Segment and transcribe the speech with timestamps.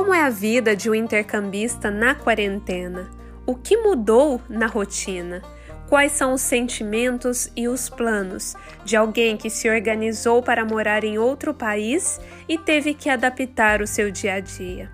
[0.00, 3.10] Como é a vida de um intercambista na quarentena?
[3.44, 5.42] O que mudou na rotina?
[5.90, 11.18] Quais são os sentimentos e os planos de alguém que se organizou para morar em
[11.18, 12.18] outro país
[12.48, 14.90] e teve que adaptar o seu dia a dia?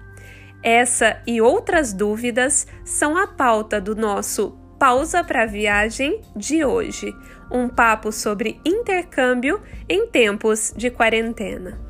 [0.61, 7.14] Essa e outras dúvidas são a pauta do nosso Pausa para a Viagem de hoje,
[7.48, 11.86] um papo sobre intercâmbio em tempos de quarentena.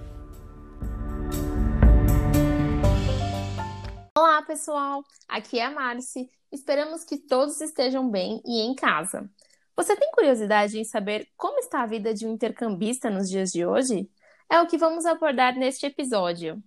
[4.36, 5.03] Olá, pessoal!
[5.26, 6.29] Aqui é a Marci.
[6.53, 9.31] Esperamos que todos estejam bem e em casa.
[9.75, 13.64] Você tem curiosidade em saber como está a vida de um intercambista nos dias de
[13.64, 14.11] hoje?
[14.53, 16.63] É o que vamos abordar neste episódio.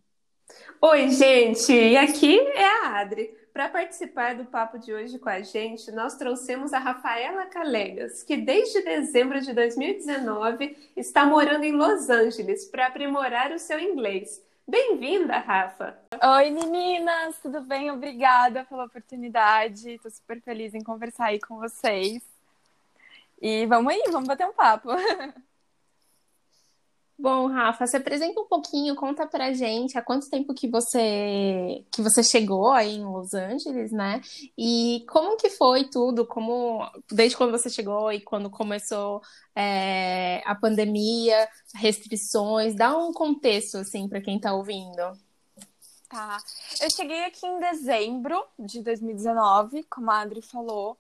[0.82, 1.72] Oi, gente!
[1.72, 3.32] E aqui é a Adri.
[3.54, 8.36] Para participar do papo de hoje com a gente, nós trouxemos a Rafaela Calegas, que
[8.36, 14.42] desde dezembro de 2019 está morando em Los Angeles para aprimorar o seu inglês.
[14.70, 15.98] Bem-vinda, Rafa!
[16.38, 17.90] Oi, meninas, tudo bem?
[17.90, 19.94] Obrigada pela oportunidade.
[19.94, 22.22] Estou super feliz em conversar aí com vocês.
[23.42, 24.90] E vamos aí, vamos bater um papo.
[27.22, 32.02] Bom, Rafa, se apresenta um pouquinho, conta pra gente há quanto tempo que você que
[32.02, 34.22] você chegou aí em Los Angeles, né?
[34.58, 39.22] E como que foi tudo, como desde quando você chegou e quando começou
[39.54, 45.12] é, a pandemia, restrições, dá um contexto assim para quem tá ouvindo.
[46.08, 46.38] Tá.
[46.82, 50.98] Eu cheguei aqui em dezembro de 2019, como a Adri falou,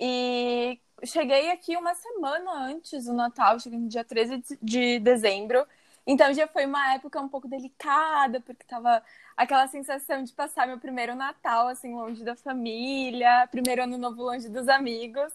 [0.00, 5.66] e cheguei aqui uma semana antes do Natal, cheguei no dia 13 de dezembro.
[6.06, 9.02] Então já foi uma época um pouco delicada, porque tava
[9.36, 14.48] aquela sensação de passar meu primeiro Natal, assim, longe da família, primeiro ano novo longe
[14.48, 15.32] dos amigos.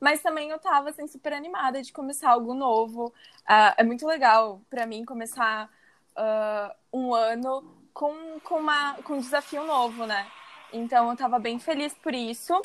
[0.00, 3.06] Mas também eu tava, assim, super animada de começar algo novo.
[3.48, 5.70] Uh, é muito legal para mim começar
[6.16, 10.26] uh, um ano com, com, uma, com um desafio novo, né?
[10.72, 12.60] Então eu tava bem feliz por isso.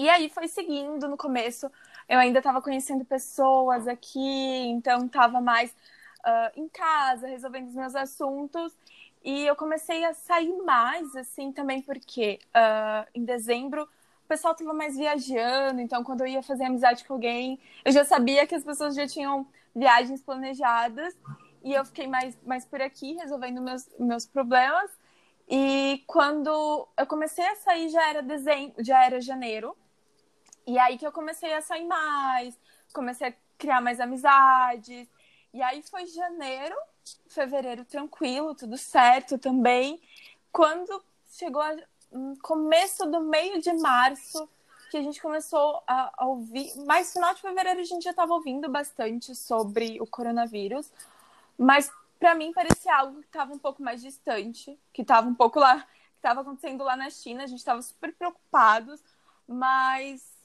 [0.00, 1.70] E aí foi seguindo no começo.
[2.08, 4.18] Eu ainda estava conhecendo pessoas aqui,
[4.70, 5.70] então estava mais
[6.20, 8.74] uh, em casa, resolvendo os meus assuntos.
[9.22, 14.72] E eu comecei a sair mais, assim, também porque uh, em dezembro o pessoal estava
[14.72, 18.64] mais viajando, então quando eu ia fazer amizade com alguém, eu já sabia que as
[18.64, 19.46] pessoas já tinham
[19.76, 21.14] viagens planejadas
[21.62, 24.90] e eu fiquei mais, mais por aqui resolvendo meus, meus problemas.
[25.46, 29.76] E quando eu comecei a sair já era dezembro, já era janeiro.
[30.66, 32.58] E aí que eu comecei a sair mais,
[32.92, 35.08] comecei a criar mais amizades.
[35.52, 36.76] E aí foi janeiro,
[37.28, 40.00] fevereiro tranquilo, tudo certo também.
[40.52, 41.76] Quando chegou a,
[42.42, 44.48] começo do meio de março,
[44.90, 48.34] que a gente começou a, a ouvir, mas final de fevereiro a gente já estava
[48.34, 50.90] ouvindo bastante sobre o coronavírus,
[51.56, 55.60] mas para mim parecia algo que estava um pouco mais distante, que estava um pouco
[55.60, 59.00] lá, que estava acontecendo lá na China, a gente estava super preocupados,
[59.46, 60.39] mas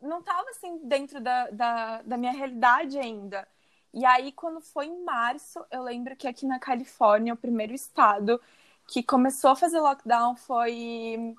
[0.00, 3.46] não estava assim dentro da, da, da minha realidade ainda.
[3.92, 8.40] E aí, quando foi em março, eu lembro que aqui na Califórnia, o primeiro estado
[8.86, 11.34] que começou a fazer lockdown foi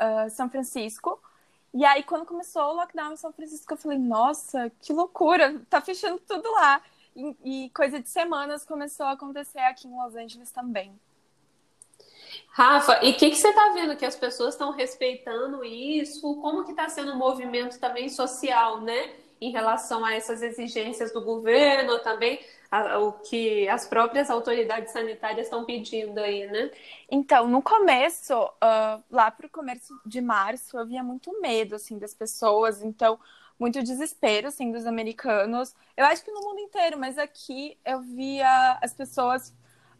[0.00, 1.20] uh, São Francisco.
[1.72, 5.80] E aí, quando começou o lockdown em São Francisco, eu falei, nossa, que loucura, tá
[5.80, 6.82] fechando tudo lá.
[7.16, 10.98] E, e coisa de semanas começou a acontecer aqui em Los Angeles também.
[12.56, 13.96] Rafa, e o que, que você está vendo?
[13.96, 16.36] Que as pessoas estão respeitando isso?
[16.36, 19.10] Como que está sendo o movimento também social, né?
[19.40, 22.38] Em relação a essas exigências do governo, também
[22.70, 26.70] a, o que as próprias autoridades sanitárias estão pedindo aí, né?
[27.10, 31.98] Então, no começo, uh, lá para o começo de março, eu via muito medo, assim,
[31.98, 32.84] das pessoas.
[32.84, 33.18] Então,
[33.58, 35.74] muito desespero, assim, dos americanos.
[35.96, 39.52] Eu acho que no mundo inteiro, mas aqui eu via as pessoas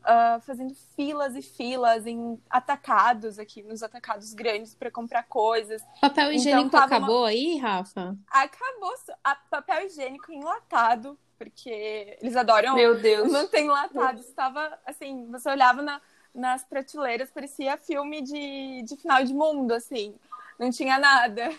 [0.04, 5.82] uh, fazendo filas e filas em atacados aqui, nos atacados grandes para comprar coisas.
[6.00, 7.28] Papel então, higiênico então, acabou uma...
[7.28, 8.16] aí, Rafa?
[8.28, 8.94] Acabou.
[9.22, 13.30] A papel higiênico enlatado, porque eles adoram Meu Deus.
[13.30, 14.20] manter enlatado.
[14.20, 16.00] Estava assim, você olhava na,
[16.34, 20.14] nas prateleiras, parecia filme de, de final de mundo, assim.
[20.58, 21.50] Não tinha nada.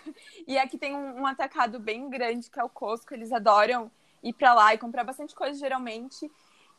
[0.47, 3.13] E aqui tem um, um atacado bem grande, que é o Costco.
[3.13, 3.91] Eles adoram
[4.23, 6.31] ir para lá e comprar bastante coisa, geralmente.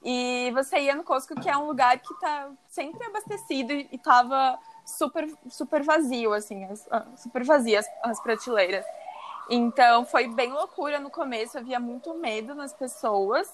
[0.03, 4.59] E você ia no Costco, que é um lugar que tá sempre abastecido e tava
[4.85, 8.85] super, super vazio, assim, ah, super vazias as prateleiras.
[9.49, 13.53] Então foi bem loucura no começo, havia muito medo nas pessoas.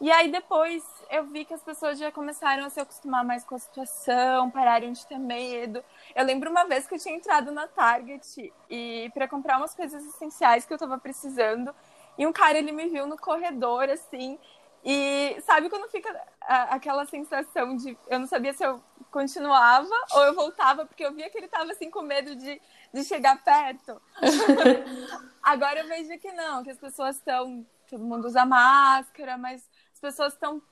[0.00, 3.54] E aí depois eu vi que as pessoas já começaram a se acostumar mais com
[3.54, 5.84] a situação, pararam de ter medo.
[6.14, 10.02] Eu lembro uma vez que eu tinha entrado na Target e para comprar umas coisas
[10.06, 11.74] essenciais que eu tava precisando,
[12.16, 14.38] e um cara ele me viu no corredor assim,
[14.84, 16.08] E sabe quando fica
[16.40, 21.28] aquela sensação de eu não sabia se eu continuava ou eu voltava, porque eu via
[21.28, 22.60] que ele estava assim com medo de,
[22.92, 24.00] de chegar perto.
[25.42, 27.66] Agora eu vejo que não, que as pessoas estão.
[27.88, 30.62] Todo mundo usa máscara, mas as pessoas estão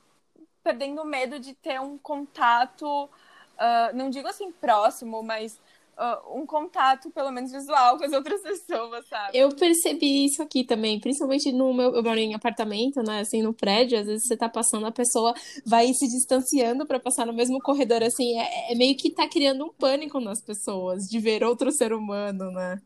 [0.63, 5.61] perdendo medo de ter um contato, uh, não digo assim próximo, mas
[5.99, 9.37] uh, um contato, pelo menos visual, com as outras pessoas, sabe?
[9.37, 11.95] Eu percebi isso aqui também, principalmente no meu.
[11.95, 13.21] Eu moro em apartamento, né?
[13.21, 15.35] Assim, no prédio, às vezes você tá passando, a pessoa
[15.67, 19.65] vai se distanciando para passar no mesmo corredor, assim, é, é meio que tá criando
[19.65, 22.81] um pânico nas pessoas de ver outro ser humano, né?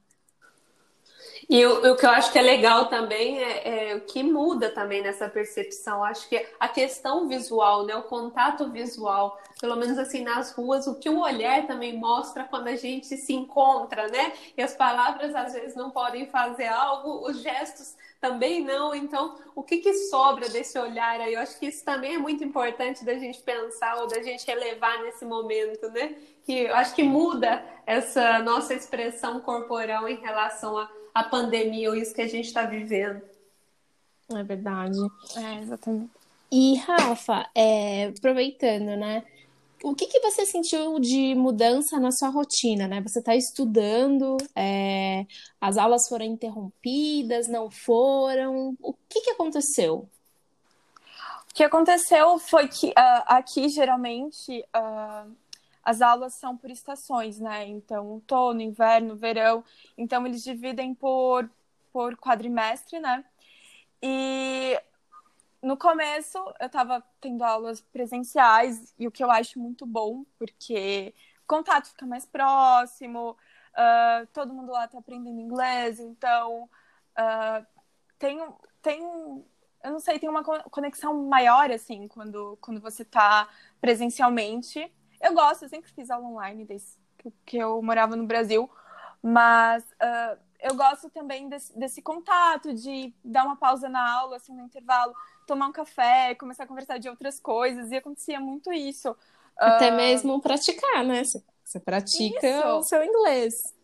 [1.49, 4.71] E o, o, que eu acho que é legal também é, é, o que muda
[4.71, 6.05] também nessa percepção.
[6.05, 10.95] Acho que a questão visual, né, o contato visual, pelo menos assim nas ruas, o
[10.95, 14.33] que o olhar também mostra quando a gente se encontra, né?
[14.57, 18.95] E as palavras às vezes não podem fazer algo, os gestos também não.
[18.95, 21.35] Então, o que, que sobra desse olhar aí?
[21.35, 25.03] Eu acho que isso também é muito importante da gente pensar ou da gente relevar
[25.03, 26.15] nesse momento, né?
[26.45, 31.97] Que eu acho que muda essa nossa expressão corporal em relação a a pandemia ou
[31.97, 33.23] isso que a gente está vivendo.
[34.31, 34.99] É verdade.
[35.37, 36.11] É, exatamente.
[36.51, 39.25] E, Rafa, é, aproveitando, né?
[39.83, 43.01] O que, que você sentiu de mudança na sua rotina, né?
[43.01, 45.27] Você está estudando, é,
[45.61, 48.77] as aulas foram interrompidas, não foram?
[48.81, 50.09] O que, que aconteceu?
[51.51, 55.31] O que aconteceu foi que uh, aqui, geralmente, uh,
[55.83, 57.67] as aulas são por estações, né?
[57.67, 59.65] Então, outono, inverno, verão.
[59.97, 61.51] Então, eles dividem por,
[61.93, 63.25] por quadrimestre, né?
[64.03, 64.79] E
[65.63, 71.15] no começo eu estava tendo aulas presenciais, e o que eu acho muito bom, porque
[71.45, 73.37] o contato fica mais próximo,
[73.73, 76.65] uh, todo mundo lá está aprendendo inglês, então
[77.17, 77.67] uh,
[78.19, 78.45] tem,
[78.83, 79.01] tem,
[79.85, 83.49] eu não sei, tem uma conexão maior, assim, quando, quando você está
[83.81, 84.93] presencialmente.
[85.23, 87.01] Eu gosto, eu sempre fiz aula online desde
[87.47, 88.69] que eu morava no Brasil,
[89.23, 94.53] mas uh, eu gosto também desse, desse, contato, de dar uma pausa na aula, assim,
[94.53, 95.15] no intervalo,
[95.47, 99.17] tomar um café, começar a conversar de outras coisas, e acontecia muito isso.
[99.57, 99.97] Até uh...
[99.97, 101.23] mesmo praticar, né?
[101.65, 102.69] Você pratica isso.
[102.69, 103.75] o seu inglês.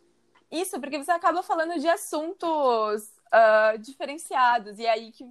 [0.51, 5.25] Isso, porque você acaba falando de assuntos uh, diferenciados, e é aí que,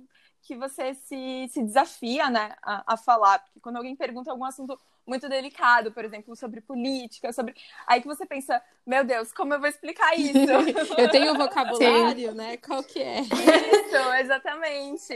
[0.44, 3.40] que você se, se desafia, né, a, a falar.
[3.40, 7.56] Porque quando alguém pergunta algum assunto muito delicado, por exemplo, sobre política, sobre.
[7.88, 10.38] Aí que você pensa, meu Deus, como eu vou explicar isso?
[11.00, 12.38] eu tenho vocabulário, Sim.
[12.38, 12.58] né?
[12.58, 13.22] Qual que é?
[13.22, 15.14] Isso, exatamente.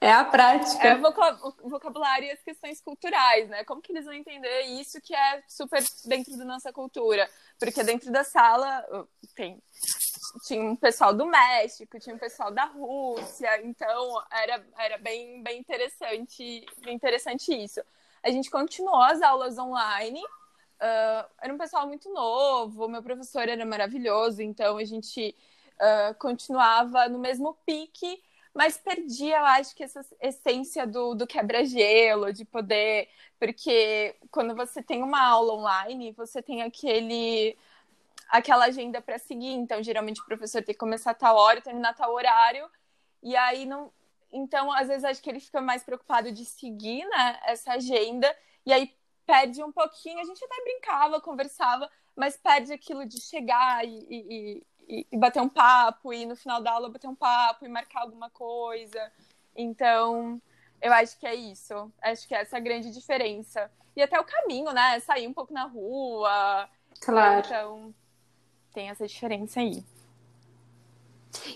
[0.00, 0.86] É a prática.
[0.86, 3.64] É o vocabulário e as questões culturais, né?
[3.64, 7.28] Como que eles vão entender isso que é super dentro da nossa cultura?
[7.58, 9.60] Porque dentro da sala uh, tem
[10.46, 15.58] tinha um pessoal do México, tinha um pessoal da Rússia, então era, era bem, bem
[15.58, 17.82] interessante, bem interessante isso
[18.22, 20.22] a gente continuou as aulas online.
[20.22, 25.34] Uh, era um pessoal muito novo, meu professor era maravilhoso, então a gente
[25.74, 28.20] uh, continuava no mesmo pique,
[28.54, 33.08] mas perdia, eu acho que essa essência do, do quebra-gelo, de poder.
[33.38, 37.56] Porque quando você tem uma aula online, você tem aquele
[38.28, 39.52] aquela agenda para seguir.
[39.52, 42.68] Então, geralmente o professor tem que começar a tal hora terminar tal horário.
[43.22, 43.90] E aí não,
[44.32, 48.34] então, às vezes, acho que ele fica mais preocupado de seguir né, essa agenda,
[48.64, 48.96] e aí
[49.26, 50.20] perde um pouquinho.
[50.20, 55.42] A gente até brincava, conversava, mas perde aquilo de chegar e, e, e, e bater
[55.42, 59.12] um papo, e no final da aula bater um papo e marcar alguma coisa.
[59.54, 60.40] Então,
[60.80, 61.92] eu acho que é isso.
[62.00, 63.70] Acho que é essa a grande diferença.
[63.94, 64.98] E até o caminho, né?
[65.00, 66.68] Sair um pouco na rua.
[67.00, 67.46] Claro.
[67.46, 67.94] Então,
[68.72, 69.84] tem essa diferença aí.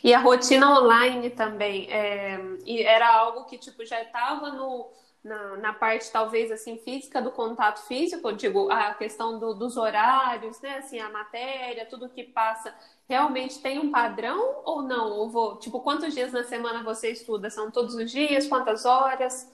[0.02, 2.38] E a rotina online também, é,
[2.83, 4.90] era algo que tipo já estava no
[5.23, 10.61] na, na, parte talvez assim física do contato físico, digo a questão do, dos horários,
[10.61, 10.78] né?
[10.78, 12.73] Assim a matéria, tudo que passa,
[13.09, 15.11] realmente tem um padrão ou não?
[15.11, 17.50] Ou vou, tipo quantos dias na semana você estuda?
[17.50, 18.47] São todos os dias?
[18.47, 19.50] Quantas horas?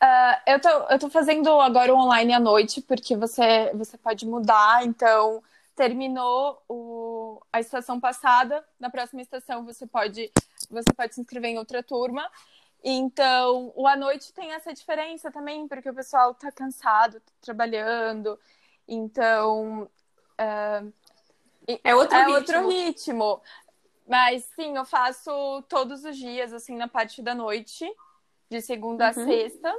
[0.00, 4.84] Uh, eu, tô, eu tô fazendo agora online à noite, porque você, você pode mudar,
[4.84, 5.42] então
[5.74, 6.74] terminou o,
[7.52, 10.30] a estação passada, na próxima estação você pode,
[10.70, 12.28] você pode se inscrever em outra turma.
[12.84, 18.38] Então, o à noite tem essa diferença também, porque o pessoal está cansado, tá trabalhando.
[18.88, 20.92] Então, uh,
[21.84, 22.34] é, outro, é ritmo.
[22.34, 23.42] outro ritmo.
[24.06, 27.88] Mas sim, eu faço todos os dias, assim, na parte da noite,
[28.50, 29.10] de segunda uhum.
[29.10, 29.78] a sexta.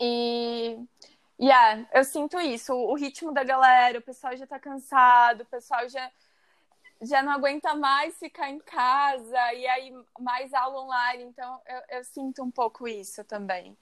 [0.00, 0.84] E
[1.42, 2.72] Yeah, eu sinto isso.
[2.72, 6.08] O ritmo da galera, o pessoal já tá cansado, o pessoal já
[7.02, 11.24] já não aguenta mais ficar em casa e aí mais aula online.
[11.24, 13.76] Então, eu, eu sinto um pouco isso também.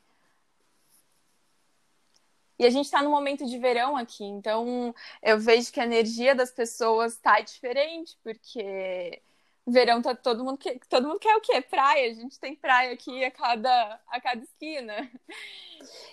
[2.59, 6.35] E a gente está no momento de verão aqui, então eu vejo que a energia
[6.35, 9.23] das pessoas está diferente, porque
[9.67, 11.61] verão tá todo mundo quer, todo mundo quer o quê?
[11.61, 12.11] Praia.
[12.11, 15.11] A gente tem praia aqui a cada a cada esquina.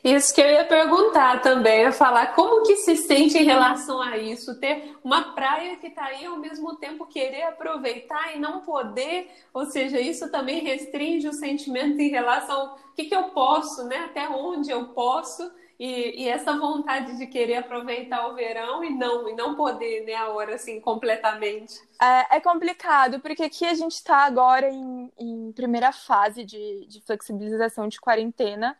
[0.03, 4.17] Isso que eu ia perguntar também, eu falar como que se sente em relação a
[4.17, 9.29] isso, ter uma praia que está aí ao mesmo tempo querer aproveitar e não poder,
[9.53, 14.05] ou seja, isso também restringe o sentimento em relação ao que, que eu posso, né?
[14.05, 19.29] Até onde eu posso e, e, essa vontade de querer aproveitar o verão e não,
[19.29, 21.79] e não poder, né, a hora assim, completamente.
[22.01, 26.99] É, é complicado, porque aqui a gente está agora em, em, primeira fase de, de
[27.01, 28.75] flexibilização de quarentena.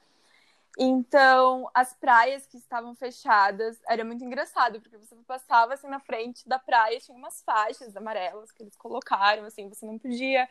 [0.80, 6.48] Então, as praias que estavam fechadas era muito engraçado, porque você passava assim na frente
[6.48, 10.50] da praia, tinha umas faixas amarelas que eles colocaram, assim, você não podia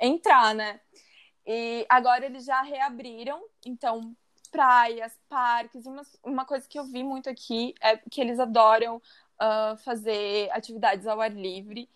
[0.00, 0.80] entrar, né?
[1.46, 4.16] E agora eles já reabriram, então
[4.54, 5.84] praias, parques.
[5.84, 11.08] Uma, uma coisa que eu vi muito aqui é que eles adoram uh, fazer atividades
[11.08, 11.90] ao ar livre.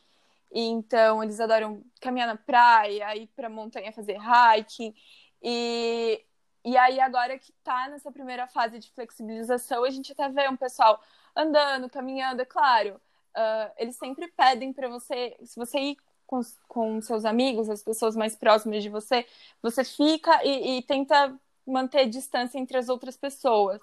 [0.50, 4.92] Então, eles adoram caminhar na praia, ir pra montanha fazer hiking.
[5.40, 6.20] E,
[6.64, 10.56] e aí, agora que tá nessa primeira fase de flexibilização, a gente até vê um
[10.56, 11.00] pessoal
[11.36, 13.00] andando, caminhando, é claro.
[13.36, 18.16] Uh, eles sempre pedem para você, se você ir com, com seus amigos, as pessoas
[18.16, 19.24] mais próximas de você,
[19.62, 21.38] você fica e, e tenta
[21.68, 23.80] manter distância entre as outras pessoas.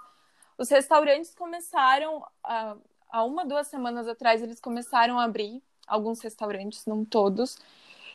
[0.58, 7.06] Os restaurantes começaram, há uma, duas semanas atrás, eles começaram a abrir, alguns restaurantes, não
[7.06, 7.58] todos.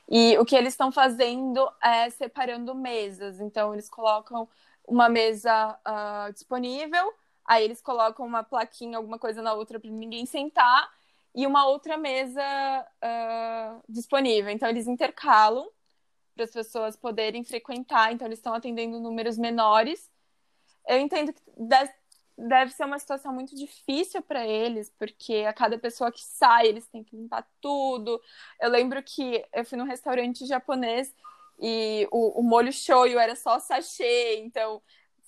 [0.09, 3.41] E o que eles estão fazendo é separando mesas.
[3.41, 4.49] Então, eles colocam
[4.87, 7.13] uma mesa uh, disponível,
[7.45, 10.91] aí eles colocam uma plaquinha, alguma coisa na outra para ninguém sentar,
[11.33, 14.51] e uma outra mesa uh, disponível.
[14.51, 15.69] Então, eles intercalam
[16.35, 20.11] para as pessoas poderem frequentar, então eles estão atendendo números menores.
[20.89, 21.43] Eu entendo que
[22.37, 26.87] deve, ser uma situação muito difícil para eles, porque a cada pessoa que sai, eles
[26.87, 28.21] têm que limpar tudo.
[28.61, 31.15] Eu lembro que eu fui num restaurante japonês
[31.59, 34.81] e o, o molho shoyu era só sachê, então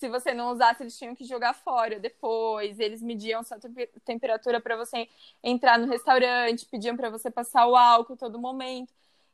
[0.03, 2.81] se você não usasse, eles tinham que jogar fora depois.
[2.81, 3.57] Eles mediam sua
[4.05, 5.09] temperatura para você
[5.45, 8.93] entrar no restaurante, pediam para você passar o álcool todo momento.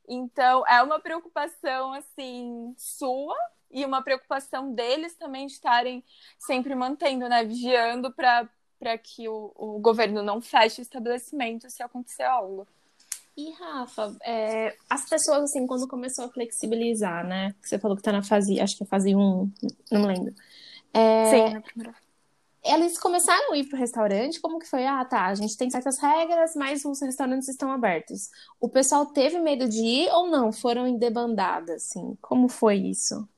[0.09, 3.37] Então, é uma preocupação, assim, sua
[3.71, 6.03] e uma preocupação deles também de estarem
[6.39, 12.23] sempre mantendo, né, vigiando para que o, o governo não feche o estabelecimento se acontecer
[12.23, 12.67] algo.
[13.37, 17.55] E, Rafa, é, as pessoas, assim, quando começou a flexibilizar, né?
[17.63, 19.53] Você falou que tá na fase, acho que é fase 1,
[19.93, 20.35] não lembro.
[20.93, 21.95] É, Sim, na primeira
[22.73, 24.87] eles começaram a ir para o restaurante, como que foi?
[24.87, 28.31] Ah, tá, a gente tem certas regras, mas os restaurantes estão abertos.
[28.61, 30.53] O pessoal teve medo de ir ou não?
[30.53, 32.17] Foram em debandada, assim?
[32.21, 33.29] Como foi isso?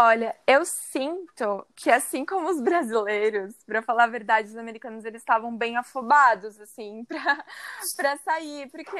[0.00, 5.20] Olha, eu sinto que assim como os brasileiros, para falar a verdade, os americanos eles
[5.22, 7.04] estavam bem afobados assim
[7.96, 8.96] para sair, porque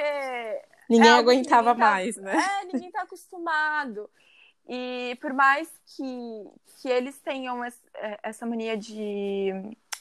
[0.89, 2.35] ninguém é aguentava ninguém tá, mais, né?
[2.35, 4.09] É, ninguém tá acostumado.
[4.71, 6.03] E por mais que,
[6.79, 7.73] que eles tenham é,
[8.21, 9.51] essa mania de.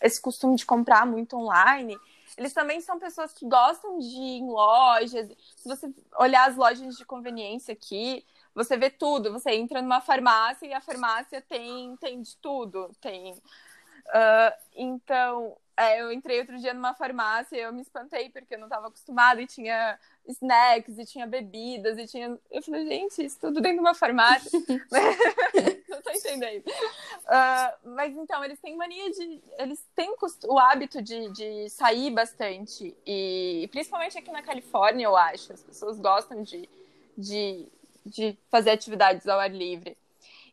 [0.02, 1.98] esse costume de comprar muito online,
[2.36, 5.30] eles também são pessoas que gostam de ir em lojas.
[5.56, 9.32] Se você olhar as lojas de conveniência aqui, você vê tudo.
[9.32, 12.90] Você entra numa farmácia e a farmácia tem, tem de tudo.
[13.00, 13.32] Tem.
[13.32, 18.58] Uh, então, é, eu entrei outro dia numa farmácia e eu me espantei porque eu
[18.58, 22.36] não estava acostumada e tinha snacks e tinha bebidas e tinha.
[22.50, 24.50] Eu falei, gente, isso tudo dentro de uma farmácia.
[25.88, 26.66] não tô entendendo.
[26.66, 29.40] Uh, mas então, eles têm mania de.
[29.56, 30.12] Eles têm
[30.48, 32.92] o hábito de, de sair bastante.
[33.06, 35.52] E principalmente aqui na Califórnia, eu acho.
[35.52, 36.68] As pessoas gostam de,
[37.16, 37.68] de,
[38.04, 39.96] de fazer atividades ao ar livre.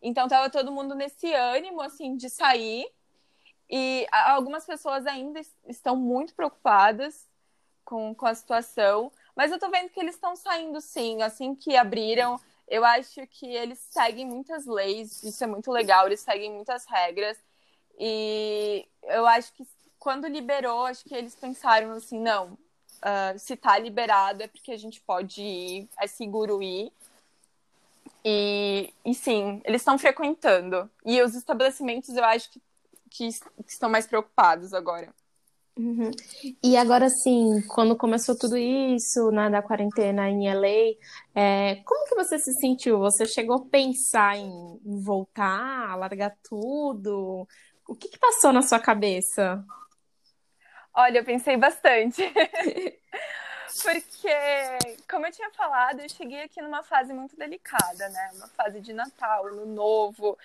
[0.03, 2.87] Então, tava todo mundo nesse ânimo, assim, de sair.
[3.69, 7.27] E algumas pessoas ainda estão muito preocupadas
[7.83, 11.75] com, com a situação, mas eu tô vendo que eles estão saindo sim, assim que
[11.75, 12.39] abriram.
[12.67, 17.37] Eu acho que eles seguem muitas leis, isso é muito legal, eles seguem muitas regras.
[17.97, 19.67] E eu acho que
[19.99, 24.77] quando liberou, acho que eles pensaram assim, não, uh, se tá liberado é porque a
[24.77, 26.91] gente pode ir, é seguro ir.
[28.23, 30.89] E, e sim, eles estão frequentando.
[31.05, 32.61] E os estabelecimentos eu acho que
[33.15, 33.29] que,
[33.67, 35.13] estão mais preocupados agora.
[35.77, 36.09] Uhum.
[36.63, 40.95] E agora sim, quando começou tudo isso, né, da quarentena em LA,
[41.33, 42.99] é, como que você se sentiu?
[42.99, 47.45] Você chegou a pensar em, voltar, largar tudo?
[47.87, 49.63] O que, que passou na sua cabeça?
[50.93, 52.21] Olha, eu pensei bastante.
[53.83, 54.29] Porque,
[55.09, 58.31] como eu tinha falado, eu cheguei aqui numa fase muito delicada, né?
[58.35, 60.37] Uma fase de Natal, Ano Novo,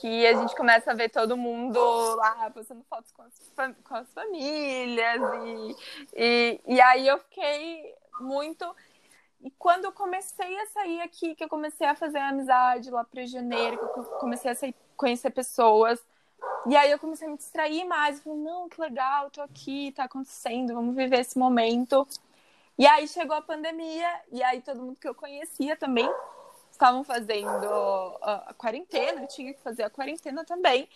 [0.00, 1.80] que a gente começa a ver todo mundo
[2.14, 3.32] lá postando fotos com as,
[3.84, 5.20] com as famílias.
[5.44, 5.76] E,
[6.14, 8.64] e, e aí eu fiquei muito.
[9.42, 13.26] E quando eu comecei a sair aqui, que eu comecei a fazer amizade lá para
[13.26, 15.98] janeiro, que eu comecei a sair, conhecer pessoas,
[16.66, 18.18] e aí eu comecei a me distrair mais.
[18.18, 22.06] Eu falei, não, que legal, tô aqui, tá acontecendo, vamos viver esse momento.
[22.80, 26.10] E aí chegou a pandemia, e aí todo mundo que eu conhecia também
[26.70, 27.66] estavam fazendo
[28.22, 30.88] a quarentena, eu tinha que fazer a quarentena também.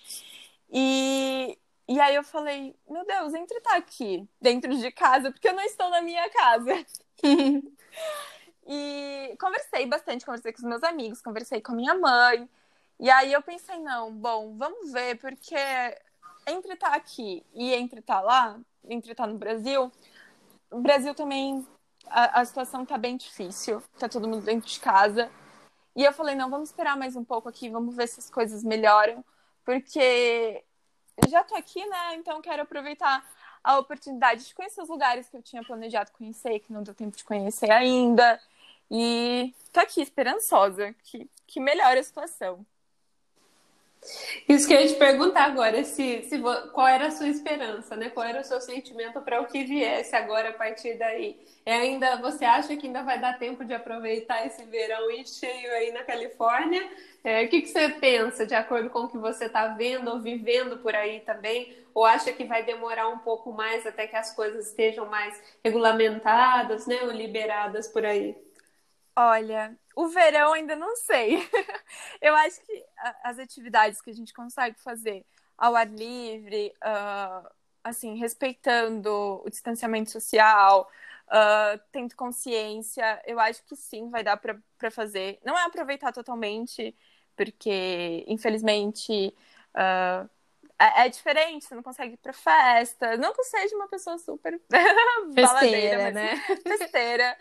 [0.72, 5.46] E, e aí eu falei, meu Deus, entre estar tá aqui dentro de casa, porque
[5.46, 6.86] eu não estou na minha casa.
[8.66, 12.48] e conversei bastante, conversei com os meus amigos, conversei com a minha mãe.
[12.98, 15.54] E aí eu pensei, não, bom, vamos ver, porque
[16.46, 19.92] entre estar tá aqui e entre estar tá lá, entre estar no Brasil,
[20.74, 21.64] o Brasil também
[22.06, 25.30] a, a situação tá bem difícil, tá todo mundo dentro de casa.
[25.94, 28.64] E eu falei, não, vamos esperar mais um pouco aqui, vamos ver se as coisas
[28.64, 29.24] melhoram,
[29.64, 30.64] porque
[31.28, 32.16] já tô aqui, né?
[32.16, 33.24] Então quero aproveitar
[33.62, 37.16] a oportunidade de conhecer os lugares que eu tinha planejado conhecer, que não deu tempo
[37.16, 38.40] de conhecer ainda.
[38.90, 42.66] E tô aqui esperançosa que, que melhore a situação.
[44.48, 46.38] Isso que eu ia te perguntar agora, se, se
[46.72, 48.10] qual era a sua esperança, né?
[48.10, 51.38] Qual era o seu sentimento para o que viesse agora a partir daí?
[51.64, 55.72] É ainda você acha que ainda vai dar tempo de aproveitar esse verão e cheio
[55.72, 56.86] aí na Califórnia?
[57.22, 60.20] É, o que, que você pensa, de acordo com o que você está vendo ou
[60.20, 61.74] vivendo por aí também?
[61.94, 66.86] Ou acha que vai demorar um pouco mais até que as coisas estejam mais regulamentadas,
[66.86, 67.02] né?
[67.02, 68.36] Ou liberadas por aí?
[69.16, 71.38] Olha, o verão ainda não sei.
[72.20, 72.84] Eu acho que
[73.22, 75.24] as atividades que a gente consegue fazer
[75.56, 77.48] ao ar livre, uh,
[77.82, 80.90] assim, respeitando o distanciamento social,
[81.28, 85.38] uh, tendo consciência, eu acho que sim, vai dar para fazer.
[85.44, 86.94] Não é aproveitar totalmente,
[87.36, 89.34] porque, infelizmente,
[89.74, 90.28] uh,
[90.78, 93.16] é, é, diferente, você não consegue ir pra festa.
[93.16, 94.60] Não que eu seja uma pessoa super
[95.34, 96.36] festeira, né?
[96.66, 97.36] Festeira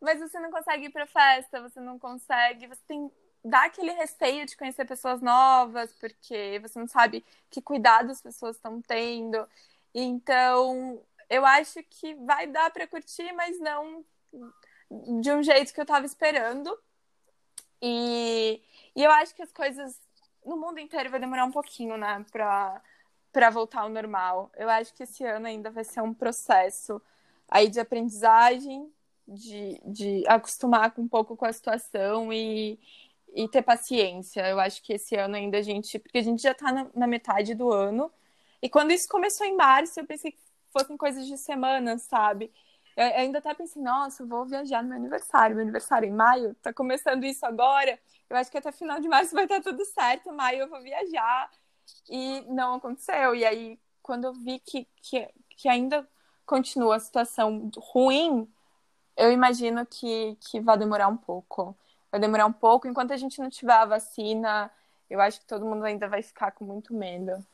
[0.00, 3.10] mas você não consegue ir pra festa, você não consegue, você tem
[3.44, 8.56] dá aquele receio de conhecer pessoas novas, porque você não sabe que cuidado as pessoas
[8.56, 9.48] estão tendo.
[9.94, 14.04] Então, eu acho que vai dar para curtir, mas não
[15.20, 16.76] de um jeito que eu estava esperando.
[17.80, 18.60] E,
[18.94, 20.00] e eu acho que as coisas
[20.44, 22.82] no mundo inteiro vai demorar um pouquinho, né, para
[23.32, 24.50] para voltar ao normal.
[24.56, 27.02] Eu acho que esse ano ainda vai ser um processo
[27.50, 28.90] aí de aprendizagem,
[29.26, 32.78] de, de acostumar um pouco com a situação e,
[33.34, 34.48] e ter paciência.
[34.48, 35.98] Eu acho que esse ano ainda a gente.
[35.98, 38.10] Porque a gente já está na, na, metade do ano.
[38.62, 40.38] E quando isso começou em março, eu pensei que
[40.72, 42.52] fossem coisas de semana, sabe?
[42.96, 45.56] Eu, eu ainda até pensei, nossa, vou viajar no meu aniversário.
[45.56, 47.98] Meu aniversário em maio, tá começando isso agora.
[48.30, 50.32] Eu acho que até final de março vai estar tudo certo.
[50.32, 51.50] Maio eu vou viajar.
[52.08, 53.34] E não aconteceu.
[53.34, 56.08] E aí, quando eu vi que, que, que ainda
[56.44, 58.48] continua a situação ruim,
[59.16, 61.76] eu imagino que, que vai demorar um pouco.
[62.10, 62.86] Vai demorar um pouco.
[62.86, 64.70] Enquanto a gente não tiver a vacina,
[65.08, 67.44] eu acho que todo mundo ainda vai ficar com muito medo.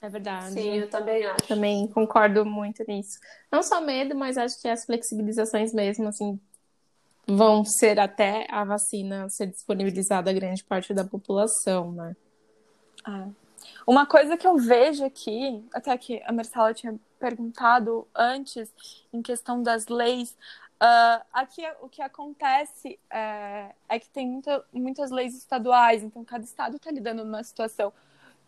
[0.00, 0.54] É verdade.
[0.54, 1.46] Sim, eu também acho.
[1.46, 3.18] Também concordo muito nisso.
[3.52, 6.40] Não só medo, mas acho que as flexibilizações mesmo, assim,
[7.26, 12.16] vão ser até a vacina ser disponibilizada a grande parte da população, né?
[13.04, 13.28] Ah.
[13.86, 18.72] Uma coisa que eu vejo aqui, até que a Marcela tinha perguntado antes,
[19.12, 20.36] em questão das leis,
[20.82, 26.44] uh, aqui o que acontece é, é que tem muita, muitas leis estaduais, então cada
[26.44, 27.92] estado está lidando numa situação,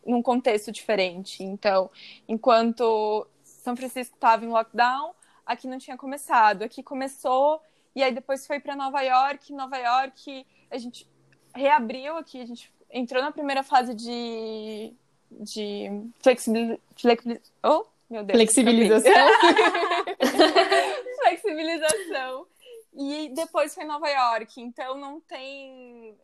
[0.07, 1.43] num contexto diferente.
[1.43, 1.91] Então,
[2.27, 7.61] enquanto São Francisco estava em lockdown, aqui não tinha começado, aqui começou
[7.95, 11.07] e aí depois foi para Nova York, Nova York a gente
[11.55, 14.95] reabriu aqui, a gente entrou na primeira fase de
[15.41, 15.89] de
[16.21, 16.81] flexibil...
[16.97, 17.41] Flexibil...
[17.63, 18.37] Oh, meu Deus.
[18.37, 19.13] Flexibilização.
[21.23, 22.47] Flexibilização.
[22.95, 26.15] E depois foi Nova York, então não tem.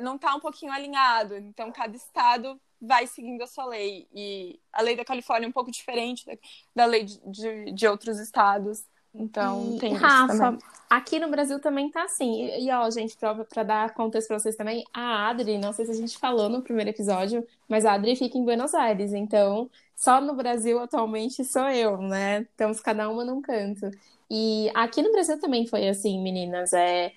[0.00, 1.36] Não tá um pouquinho alinhado.
[1.36, 4.08] Então, cada estado vai seguindo a sua lei.
[4.12, 6.36] E a lei da Califórnia é um pouco diferente da,
[6.74, 8.84] da lei de, de, de outros estados.
[9.14, 10.58] Então, e, tem Rafa,
[10.90, 12.50] aqui no Brasil também tá assim.
[12.58, 15.94] E, ó, gente, pra dar contexto pra vocês também, a Adri, não sei se a
[15.94, 19.12] gente falou no primeiro episódio, mas a Adri fica em Buenos Aires.
[19.12, 22.42] Então, só no Brasil atualmente sou eu, né?
[22.42, 23.90] Estamos cada uma num canto.
[24.28, 26.72] E aqui no Brasil também foi assim, meninas.
[26.72, 27.12] É,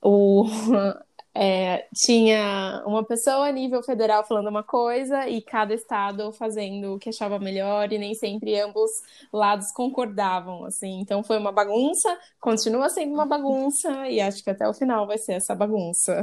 [0.00, 0.46] o,
[1.34, 6.98] é, tinha uma pessoa a nível federal falando uma coisa e cada estado fazendo o
[6.98, 8.90] que achava melhor e nem sempre ambos
[9.32, 11.00] lados concordavam, assim.
[11.00, 15.18] Então foi uma bagunça, continua sendo uma bagunça e acho que até o final vai
[15.18, 16.22] ser essa bagunça.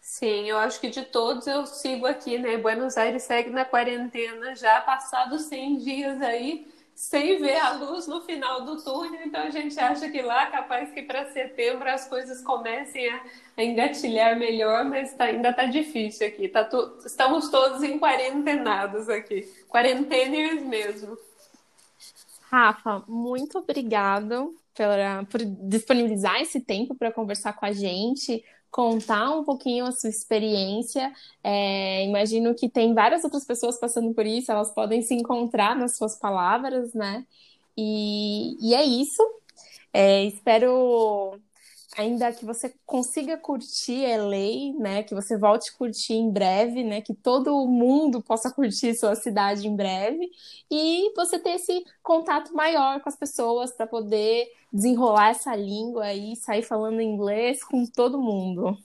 [0.00, 2.56] Sim, eu acho que de todos eu sigo aqui, né?
[2.58, 8.20] Buenos Aires segue na quarentena já passados 100 dias aí sem ver a luz no
[8.20, 12.40] final do túnel, então a gente acha que lá, capaz que para setembro as coisas
[12.42, 13.20] comecem a,
[13.56, 16.48] a engatilhar melhor, mas tá, ainda está difícil aqui.
[16.48, 21.18] Tá tu, estamos todos em quarentenados aqui, quarenteners mesmo.
[22.50, 29.44] Rafa, muito obrigado pela, por disponibilizar esse tempo para conversar com a gente, contar um
[29.44, 31.12] pouquinho a sua experiência.
[31.44, 35.96] É, imagino que tem várias outras pessoas passando por isso, elas podem se encontrar nas
[35.96, 37.24] suas palavras, né?
[37.76, 39.22] E, e é isso.
[39.92, 41.38] É, espero
[41.96, 45.02] ainda que você consiga curtir LA, né?
[45.02, 47.00] Que você volte a curtir em breve, né?
[47.00, 50.30] Que todo mundo possa curtir sua cidade em breve
[50.70, 56.36] e você ter esse contato maior com as pessoas para poder desenrolar essa língua e
[56.36, 58.76] sair falando inglês com todo mundo.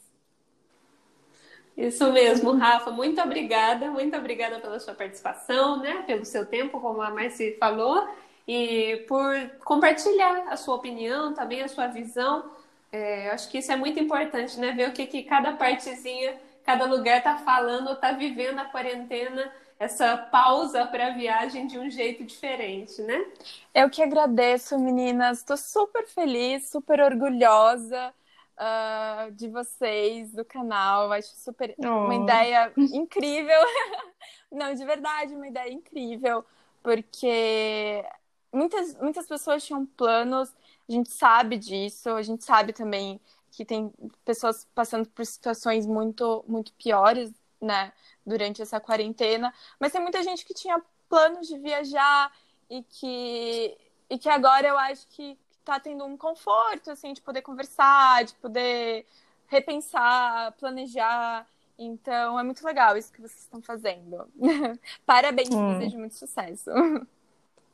[1.76, 2.92] Isso mesmo, Rafa.
[2.92, 6.04] Muito obrigada, muito obrigada pela sua participação, né?
[6.06, 8.06] Pelo seu tempo, como a Marci falou,
[8.46, 12.52] e por compartilhar a sua opinião, também a sua visão
[12.92, 14.72] é, eu acho que isso é muito importante, né?
[14.72, 19.52] Ver o que, que cada partezinha, cada lugar está falando ou está vivendo a quarentena,
[19.80, 23.26] essa pausa para a viagem de um jeito diferente, né?
[23.74, 25.40] Eu que agradeço, meninas.
[25.40, 28.14] Estou super feliz, super orgulhosa
[28.58, 31.12] uh, de vocês, do canal.
[31.12, 31.88] Acho super oh.
[31.88, 33.62] uma ideia incrível.
[34.52, 36.44] Não, de verdade, uma ideia incrível,
[36.82, 38.04] porque
[38.52, 40.52] muitas, muitas pessoas tinham planos
[40.90, 43.22] a gente sabe disso, a gente sabe também
[43.52, 43.94] que tem
[44.26, 47.92] pessoas passando por situações muito, muito piores, né,
[48.26, 52.32] durante essa quarentena, mas tem muita gente que tinha planos de viajar
[52.70, 53.78] e que,
[54.10, 58.34] e que agora eu acho que está tendo um conforto, assim, de poder conversar, de
[58.36, 59.06] poder
[59.48, 61.46] repensar, planejar.
[61.78, 64.28] Então, é muito legal isso que vocês estão fazendo.
[65.06, 65.78] Parabéns, hum.
[65.78, 66.70] desejo muito sucesso.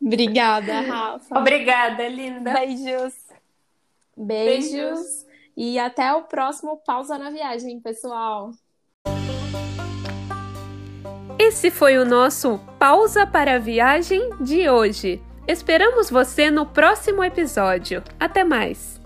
[0.06, 1.39] Obrigada, Rafa.
[1.39, 2.54] Obrigada, linda.
[2.54, 3.13] Beijos.
[4.15, 4.72] Beijos.
[4.72, 5.26] Beijos.
[5.58, 8.52] E até o próximo Pausa na Viagem, pessoal.
[11.39, 15.22] Esse foi o nosso Pausa para a Viagem de hoje.
[15.48, 18.04] Esperamos você no próximo episódio.
[18.20, 19.00] Até mais!